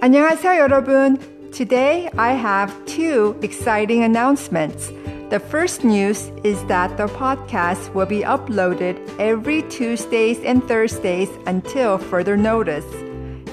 [0.00, 1.18] 안녕하세요, 여러분.
[1.52, 4.92] Today I have two exciting announcements.
[5.30, 11.98] The first news is that the podcast will be uploaded every Tuesdays and Thursdays until
[11.98, 12.86] further notice.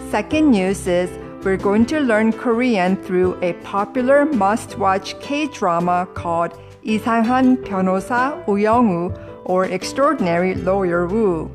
[0.09, 1.09] Second news is
[1.43, 6.53] we're going to learn Korean through a popular must-watch K-drama called
[6.83, 9.13] 이상한 변호사 우영우
[9.45, 11.51] or Extraordinary Lawyer Woo.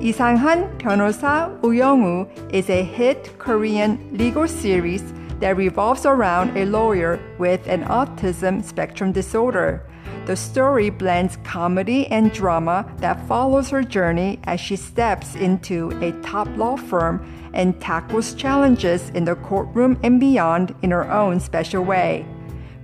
[0.00, 5.02] 이상한 변호사 우영우 is a hit Korean legal series
[5.40, 9.82] that revolves around a lawyer with an autism spectrum disorder.
[10.26, 16.12] The story blends comedy and drama that follows her journey as she steps into a
[16.22, 21.84] top law firm and tackles challenges in the courtroom and beyond in her own special
[21.84, 22.26] way.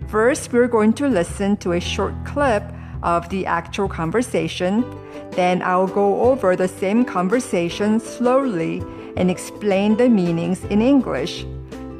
[0.09, 2.63] First, we're going to listen to a short clip
[3.04, 4.84] of the actual conversation.
[5.32, 8.84] Then I'll go over the same conversation slowly
[9.16, 11.46] and explain the meanings in English.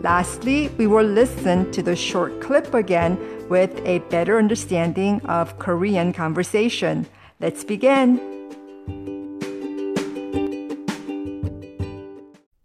[0.02, 3.18] Lastly, we will listen to the short clip again
[3.50, 7.08] with a better understanding of Korean conversation.
[7.40, 8.20] Let's begin.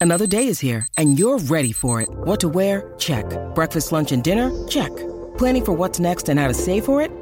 [0.01, 2.09] Another day is here, and you're ready for it.
[2.11, 2.93] What to wear?
[2.99, 3.25] Check.
[3.55, 4.51] Breakfast, lunch, and dinner?
[4.67, 4.91] Check.
[5.39, 7.22] Planning for what's next and how to save for it?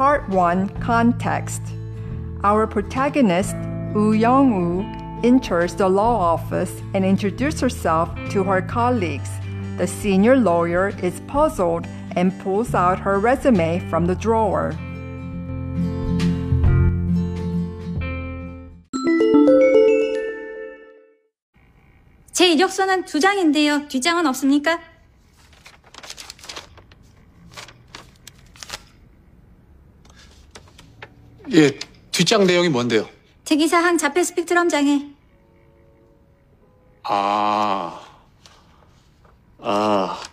[0.00, 1.62] Part 1 Context.
[2.44, 3.56] Our protagonist,
[3.94, 4.84] Woo Young-woo,
[5.24, 9.30] enters the law office and introduces herself to her colleagues.
[9.78, 14.74] The senior lawyer is puzzled and pulls out her resume from the drawer.
[22.32, 23.88] 제 이력서는 두 장인데요.
[23.88, 24.78] 뒷장은 없습니까?
[31.53, 31.77] 예,
[32.11, 33.09] 뒷장 내용이 뭔데요?
[33.43, 35.05] 특이사항 자폐 스펙트럼 장애.
[37.03, 37.99] 아,
[39.59, 40.23] 아,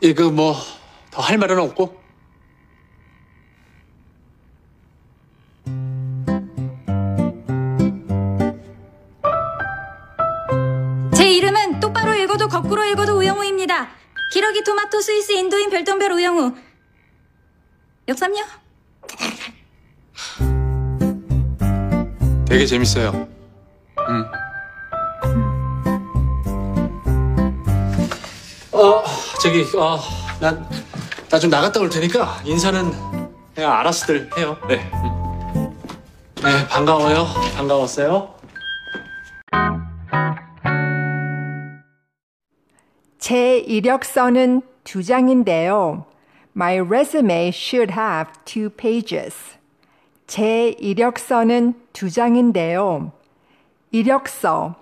[0.00, 1.98] 이거 뭐더 할 말은 없고?
[11.14, 13.88] 제 이름은 똑바로 읽어도 거꾸로 읽어도 우영우입니다.
[14.32, 16.54] 기러기 토마토 스위스 인도인 별똥별 우영우.
[18.08, 18.67] 역삼요?
[22.58, 23.12] 되게 재밌어요.
[24.08, 24.24] 음.
[28.72, 29.04] 어,
[29.40, 29.96] 저기, 어,
[30.40, 30.68] 난,
[31.30, 32.90] 나 좀 나갔다 올 테니까 인사는
[33.54, 34.56] 그냥 알아서들 해요.
[34.66, 34.90] 네.
[34.92, 35.78] 음.
[36.42, 37.26] 네, 반가워요.
[37.56, 38.34] 반가웠어요.
[43.20, 46.06] 제 이력서는 두 장인데요.
[46.56, 49.57] My resume should have two pages.
[50.27, 53.11] 제 이력서는 두 장인데요.
[53.91, 54.75] 이력서,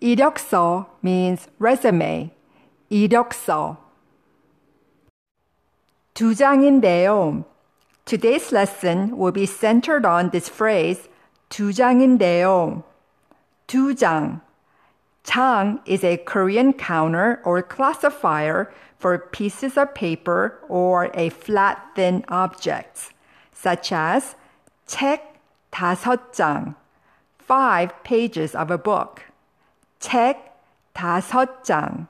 [0.00, 2.30] 이력서 means resume.
[2.88, 3.76] 이력서.
[6.14, 7.44] 두 장인데요.
[8.06, 11.08] Today's lesson will be centered on this phrase,
[11.50, 12.84] 두 장인데요.
[13.66, 14.40] 두 장.
[15.24, 22.24] 장 is a Korean counter or classifier for pieces of paper or a flat thin
[22.28, 23.10] objects,
[23.52, 24.36] such as
[24.90, 25.40] 책
[25.70, 26.74] 다섯 장,
[27.38, 29.22] five pages of a book.
[29.98, 30.52] 책
[30.94, 32.06] 다섯 장.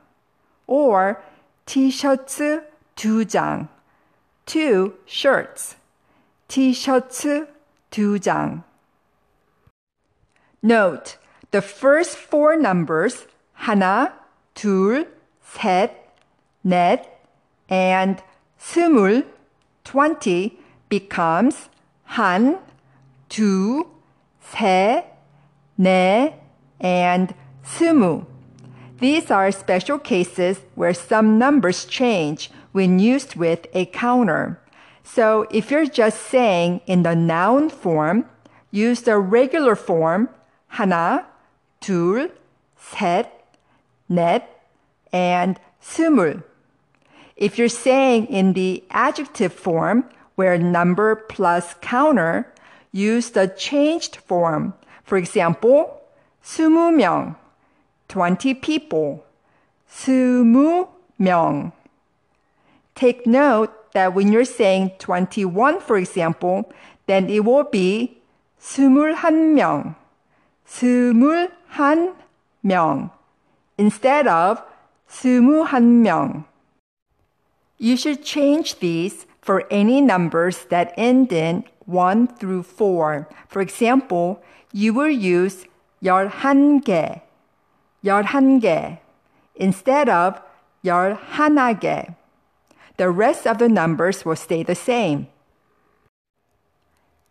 [0.66, 1.22] Or
[1.64, 2.64] 티셔츠
[2.94, 3.68] 두 장,
[4.44, 5.76] two shirts.
[6.48, 7.48] 티셔츠
[7.90, 8.62] 두 장.
[10.62, 11.18] Note,
[11.50, 14.12] the first four numbers, 하나,
[14.54, 15.06] 둘,
[15.42, 15.92] 셋,
[16.64, 17.06] 넷,
[17.70, 18.22] and
[18.58, 19.26] 스물,
[19.84, 20.58] twenty,
[20.88, 21.68] becomes
[22.04, 22.58] 한,
[23.30, 23.86] 두,
[24.40, 25.04] 세,
[25.78, 26.34] 네,
[26.80, 27.34] and
[27.64, 28.26] 스무.
[28.98, 34.58] These are special cases where some numbers change when used with a counter.
[35.02, 38.24] So if you're just saying in the noun form,
[38.70, 40.28] use the regular form
[40.74, 41.24] 하나,
[41.80, 42.30] 둘,
[42.76, 43.26] 셋,
[44.10, 44.42] 넷,
[45.12, 46.42] and 스물.
[47.36, 50.04] If you're saying in the adjective form,
[50.36, 52.52] where number plus counter,
[52.92, 54.74] use the changed form.
[55.04, 56.00] For example,
[56.42, 57.36] 스무 명,
[58.08, 59.24] 20 people.
[59.88, 60.88] 스무
[61.18, 61.72] 명.
[62.94, 66.70] Take note that when you're saying 21, for example,
[67.06, 68.18] then it will be
[68.60, 69.94] 스물한 명,
[70.66, 72.14] 스물한
[72.64, 73.10] 명,
[73.78, 74.62] instead of
[75.08, 76.44] 스무한 명.
[77.78, 83.28] You should change these for any numbers that end in 1 through 4.
[83.48, 85.64] For example, you will use
[86.02, 87.22] 열한개,
[88.04, 88.98] 열한개
[89.58, 90.40] instead of
[90.84, 92.14] 열하나개.
[92.98, 95.28] The rest of the numbers will stay the same.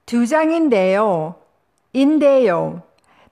[0.06, 1.36] 두 장인데요.
[1.94, 2.84] 인데요.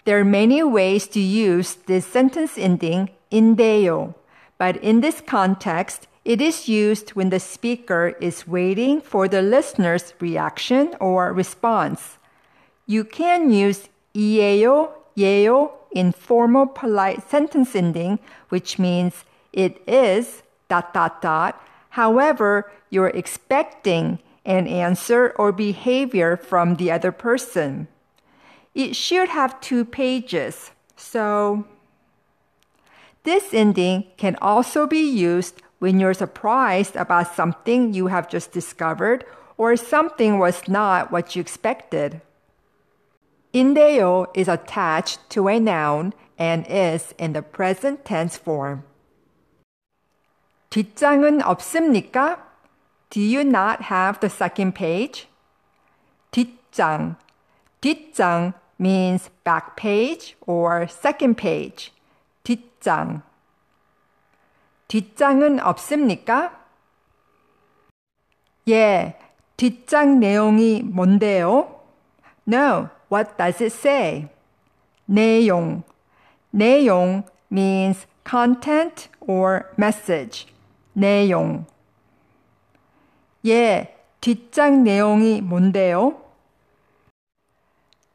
[0.06, 4.15] There are many ways to use this sentence ending 인데요,
[4.57, 10.13] but in this context, it is used when the speaker is waiting for the listener's
[10.19, 12.18] reaction or response.
[12.85, 18.19] You can use 이에요, 예요 in formal polite sentence ending,
[18.50, 21.62] which means it is dot dot dot.
[21.89, 27.88] However, you're expecting an answer or behavior from the other person.
[28.74, 31.65] It should have two pages, so
[33.24, 39.25] this ending can also be used when you're surprised about something you have just discovered
[39.57, 42.21] or something was not what you expected.
[43.53, 48.83] 인데요 is attached to a noun and is in the present tense form.
[50.71, 52.39] 뒷장은 없습니까?
[53.12, 55.27] Do you not have the second page?
[56.31, 57.15] 뒷장.
[57.80, 61.91] 뒷장 means back page or second page.
[62.44, 63.21] 뒷장.
[64.88, 66.58] 뒷장은 없습니까?
[68.69, 69.19] 예,
[69.56, 71.82] 뒷장 내용이 뭔데요?
[72.46, 74.29] No, what does it say?
[75.06, 75.82] 내용.
[76.50, 80.46] 내용 means content or message.
[80.94, 81.67] 내용.
[83.46, 86.20] 예, 뒷장 내용이 뭔데요?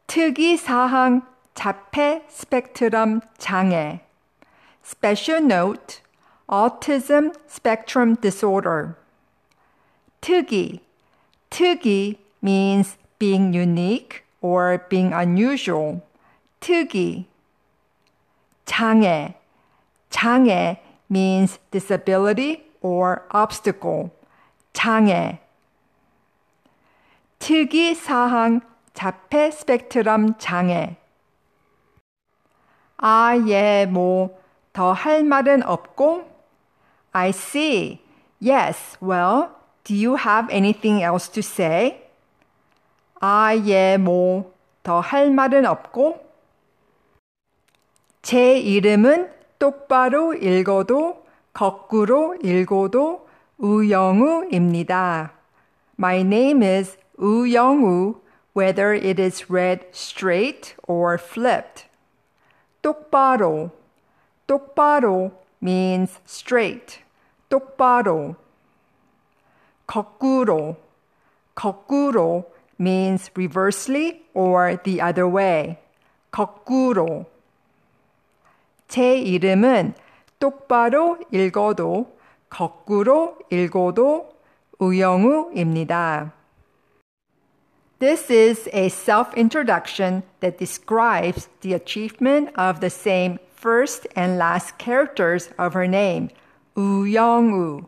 [0.06, 1.22] 특이사항
[1.54, 4.00] 자폐 스펙트럼 장애.
[4.84, 6.03] Special note,
[6.48, 8.96] autism spectrum disorder.
[10.20, 10.80] 특이.
[11.50, 16.02] 특이 means being unique or being unusual.
[16.60, 17.26] 특이.
[18.66, 19.34] 장애.
[20.10, 20.80] 장애
[21.10, 24.10] means disability or obstacle.
[24.72, 25.40] 장애.
[27.38, 28.60] 특이 사항
[28.94, 30.96] 자폐 스펙트럼 장애.
[32.96, 34.38] 아, 예, 뭐,
[34.72, 36.33] 더 할 말은 없고?
[37.14, 38.00] I see.
[38.40, 39.52] Yes, well,
[39.84, 42.02] do you have anything else to say?
[43.20, 44.52] 아, 예, 뭐,
[44.82, 46.20] 더 할 말은 없고?
[48.22, 53.28] 제 이름은 똑바로 읽어도 거꾸로 읽어도
[53.58, 55.32] 우영우입니다.
[55.98, 58.16] My name is 우영우,
[58.56, 61.86] whether it is read straight or flipped.
[62.82, 63.70] 똑바로,
[64.46, 65.32] 똑바로
[65.62, 67.03] means straight.
[67.53, 68.35] 똑바로.
[69.87, 70.77] 거꾸로,
[71.55, 72.45] 거꾸로
[72.79, 75.77] means reversely or the other way.
[76.31, 77.25] 거꾸로.
[78.87, 79.93] 제 이름은
[80.39, 82.17] 똑바로 읽어도
[82.49, 84.29] 거꾸로 읽어도
[84.79, 86.33] 우영우입니다.
[87.99, 95.49] This is a self-introduction that describes the achievement of the same first and last characters
[95.59, 96.29] of her name,
[96.75, 97.85] 우영우.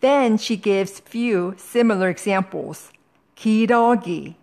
[0.00, 2.90] Then she gives few similar examples.
[3.34, 4.36] 기러기,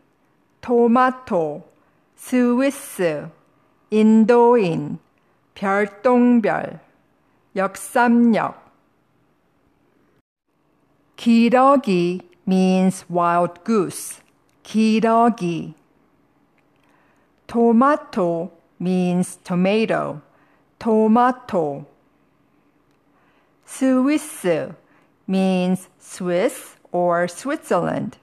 [0.61, 1.63] 토마토,
[2.15, 3.29] 스위스,
[3.89, 4.99] 인도인,
[5.55, 6.79] 별똥별,
[7.55, 8.69] 역삼역.
[11.15, 14.21] 기러기 means wild goose.
[14.63, 15.73] 기러기.
[17.47, 20.21] Tomato means tomato.
[20.77, 21.85] Tomato.
[23.65, 24.45] Swiss
[25.27, 28.17] means Swiss or Switzerland.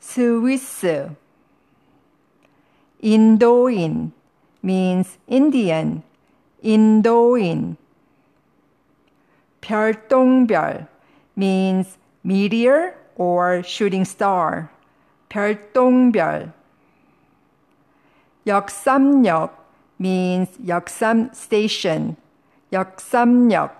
[0.00, 0.84] Swiss.
[3.02, 4.12] Indoin
[4.62, 6.02] means Indian.
[6.62, 7.76] Indoin.
[9.60, 10.88] 별똥별
[11.36, 14.70] means meteor or shooting star.
[15.28, 16.52] 별똥별.
[18.46, 19.50] 역삼역
[20.00, 22.16] means 역삼 station.
[22.72, 23.79] 역삼역.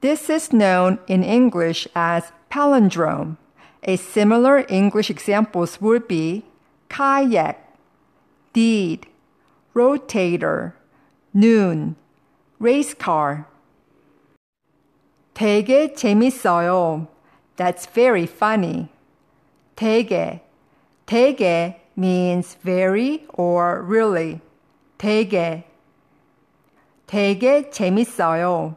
[0.00, 3.36] This is known in English as palindrome.
[3.84, 6.44] A similar English examples would be
[6.88, 7.56] kayak,
[8.52, 9.06] deed,
[9.74, 10.74] rotator,
[11.32, 11.96] noon,
[12.58, 13.46] race car.
[15.34, 17.08] 되게 재밌어요.
[17.56, 18.88] That's very funny.
[19.76, 20.40] 되게.
[21.06, 24.40] 되게 means very or really.
[24.98, 25.64] 되게.
[27.06, 28.76] 되게 재밌어요.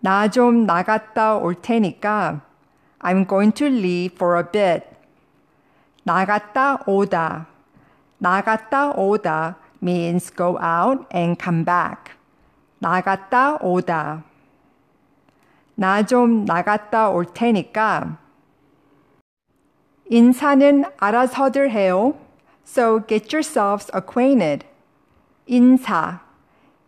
[0.00, 2.40] 나 좀 나갔다 올 테니까
[3.00, 4.86] I'm going to leave for a bit.
[6.04, 7.46] 나갔다 오다.
[8.18, 12.14] 나갔다 오다 means go out and come back.
[12.80, 14.24] 나갔다 오다.
[15.76, 18.18] 나 좀 나갔다 올 테니까
[20.10, 22.14] 인사는 알아서들 해요.
[22.66, 24.66] So get yourselves acquainted.
[25.46, 26.20] 인사.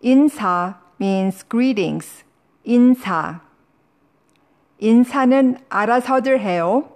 [0.00, 2.24] 인사 means greetings.
[2.69, 3.41] 인사.
[4.77, 6.87] 인사는 알아서들 해요.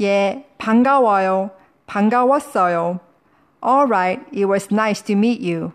[0.00, 1.50] 예, 반가워요.
[1.86, 3.00] 반가웠어요.
[3.60, 5.72] All right, it was nice to meet you.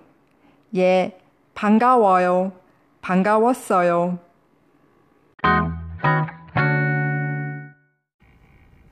[0.73, 1.19] 예,
[1.53, 2.53] 반가워요.
[3.01, 4.19] 반가웠어요.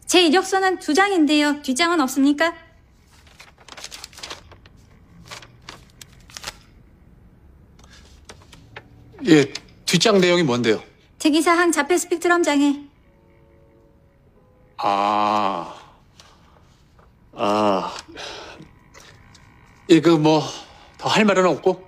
[0.06, 1.62] 제 이력서는 두 장인데요.
[1.62, 2.54] 뒷장은 없습니까?
[9.28, 9.52] 예,
[9.86, 10.84] 뒷장 내용이 뭔데요?
[11.18, 12.80] 특이사항 자폐 스펙트럼 장애.
[14.78, 15.74] 아,
[17.34, 17.98] 아,
[19.88, 21.84] 이거 뭐더 할 말은 없고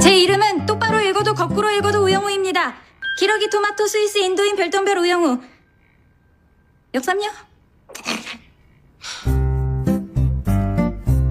[0.00, 2.74] 제 이름은 똑바로 읽어도 거꾸로 읽어도 우영우입니다.
[3.18, 5.40] 기러기 토마토 스위스 인도인 별똥별 우영우.
[6.94, 7.53] 역삼요?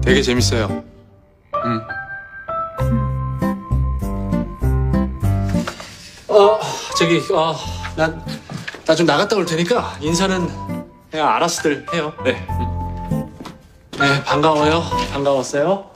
[0.04, 0.84] 되게 재밌어요.
[1.64, 1.80] 음.
[6.28, 6.58] 어,
[6.98, 7.54] 저기, 어,
[7.96, 8.22] 난,
[8.86, 10.46] 나 좀 나갔다 올 테니까 인사는
[11.10, 12.12] 그냥 알아서들 해요.
[12.24, 12.46] 네.
[12.50, 13.34] 음.
[13.98, 14.82] 네, 반가워요.
[15.12, 15.90] 반가웠어요.